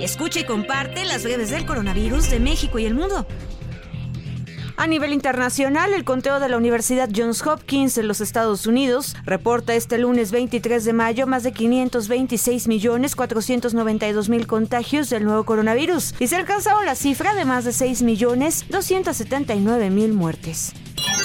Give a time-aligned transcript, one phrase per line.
[0.00, 3.26] Escucha y comparte las breves del coronavirus de México y el mundo.
[4.78, 9.74] A nivel internacional, el conteo de la Universidad Johns Hopkins en los Estados Unidos reporta
[9.74, 16.14] este lunes 23 de mayo más de 526 millones 492 mil contagios del nuevo coronavirus
[16.18, 20.72] y se alcanzaron la cifra de más de 6 millones 279 mil muertes.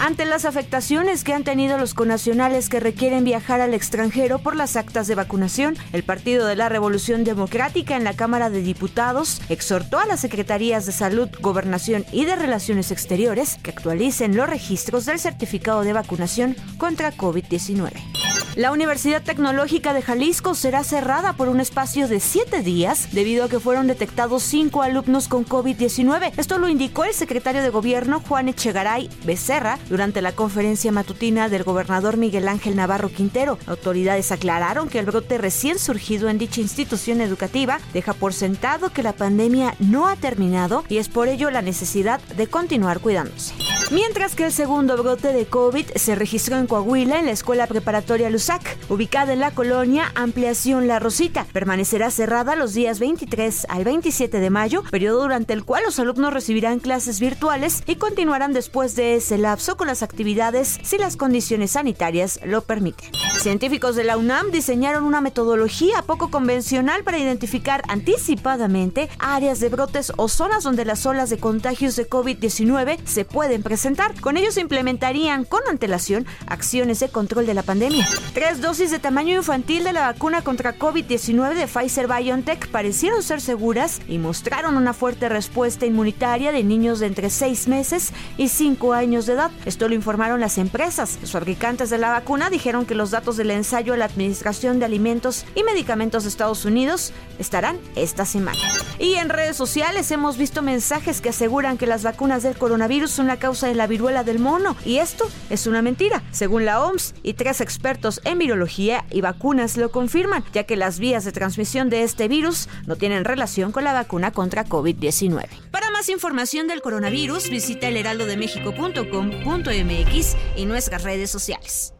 [0.00, 4.76] Ante las afectaciones que han tenido los conacionales que requieren viajar al extranjero por las
[4.76, 9.98] actas de vacunación, el Partido de la Revolución Democrática en la Cámara de Diputados exhortó
[9.98, 15.18] a las Secretarías de Salud, Gobernación y de Relaciones Exteriores que actualicen los registros del
[15.18, 18.27] certificado de vacunación contra COVID-19.
[18.58, 23.48] La Universidad Tecnológica de Jalisco será cerrada por un espacio de siete días debido a
[23.48, 26.32] que fueron detectados cinco alumnos con COVID-19.
[26.36, 31.62] Esto lo indicó el secretario de Gobierno Juan Echegaray Becerra durante la conferencia matutina del
[31.62, 33.60] gobernador Miguel Ángel Navarro Quintero.
[33.68, 39.04] Autoridades aclararon que el brote recién surgido en dicha institución educativa deja por sentado que
[39.04, 43.54] la pandemia no ha terminado y es por ello la necesidad de continuar cuidándose.
[43.90, 48.28] Mientras que el segundo brote de COVID se registró en Coahuila en la Escuela Preparatoria
[48.28, 51.46] Lusac, ubicada en la colonia Ampliación La Rosita.
[51.54, 56.34] Permanecerá cerrada los días 23 al 27 de mayo, periodo durante el cual los alumnos
[56.34, 61.70] recibirán clases virtuales y continuarán después de ese lapso con las actividades si las condiciones
[61.70, 63.10] sanitarias lo permiten.
[63.38, 70.12] Científicos de la UNAM diseñaron una metodología poco convencional para identificar anticipadamente áreas de brotes
[70.16, 73.77] o zonas donde las olas de contagios de COVID-19 se pueden presentar
[74.20, 78.08] con ello se implementarían con antelación acciones de control de la pandemia.
[78.34, 83.40] Tres dosis de tamaño infantil de la vacuna contra COVID-19 de Pfizer BioNTech parecieron ser
[83.40, 88.94] seguras y mostraron una fuerte respuesta inmunitaria de niños de entre 6 meses y 5
[88.94, 89.50] años de edad.
[89.64, 91.18] Esto lo informaron las empresas.
[91.20, 94.86] Los fabricantes de la vacuna dijeron que los datos del ensayo de la Administración de
[94.86, 98.58] Alimentos y Medicamentos de Estados Unidos estarán esta semana.
[98.98, 103.28] Y en redes sociales hemos visto mensajes que aseguran que las vacunas del coronavirus son
[103.28, 104.76] la causa la viruela del mono.
[104.84, 109.76] Y esto es una mentira, según la OMS y tres expertos en virología y vacunas
[109.76, 113.84] lo confirman, ya que las vías de transmisión de este virus no tienen relación con
[113.84, 115.46] la vacuna contra COVID-19.
[115.70, 121.92] Para más información del coronavirus, visita elheraldodemexico.com.mx y nuestras redes sociales.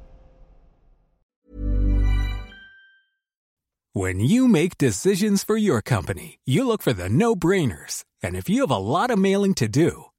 [3.95, 6.63] When you make decisions for your company, you
[7.11, 8.05] no-brainers.
[8.23, 8.71] And if you have
[9.17, 10.05] mailing to do,